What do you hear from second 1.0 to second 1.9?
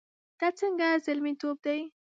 زلميتوب دی؟